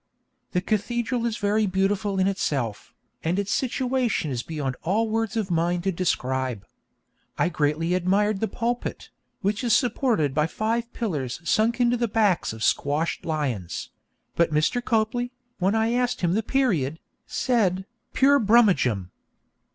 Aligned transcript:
The 0.53 0.61
cathedral 0.61 1.27
is 1.27 1.37
very 1.37 1.67
beautiful 1.67 2.17
in 2.17 2.25
itself, 2.27 2.95
and 3.23 3.37
its 3.37 3.51
situation 3.51 4.31
is 4.31 4.41
beyond 4.41 4.75
all 4.81 5.07
words 5.07 5.37
of 5.37 5.51
mine 5.51 5.83
to 5.83 5.91
describe. 5.91 6.65
I 7.37 7.49
greatly 7.49 7.93
admired 7.93 8.39
the 8.39 8.47
pulpit, 8.47 9.11
which 9.41 9.63
is 9.63 9.73
supported 9.75 10.33
by 10.33 10.47
five 10.47 10.91
pillars 10.91 11.39
sunk 11.47 11.79
into 11.79 11.97
the 11.97 12.07
backs 12.07 12.51
of 12.51 12.63
squashed 12.63 13.25
lions; 13.27 13.91
but 14.35 14.49
Mr. 14.49 14.83
Copley, 14.83 15.33
when 15.59 15.75
I 15.75 15.91
asked 15.91 16.21
him 16.21 16.33
the 16.33 16.41
period, 16.41 16.97
said, 17.27 17.85
'Pure 18.13 18.39
Brummagem!' 18.39 19.11